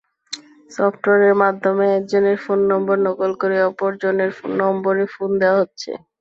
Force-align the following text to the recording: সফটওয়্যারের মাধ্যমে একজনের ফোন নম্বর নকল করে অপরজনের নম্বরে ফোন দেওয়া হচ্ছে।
সফটওয়্যারের 0.71 1.35
মাধ্যমে 1.43 1.85
একজনের 1.97 2.37
ফোন 2.43 2.59
নম্বর 2.71 2.97
নকল 3.05 3.31
করে 3.41 3.57
অপরজনের 3.69 4.31
নম্বরে 4.61 5.03
ফোন 5.13 5.29
দেওয়া 5.41 5.59
হচ্ছে। 5.61 5.91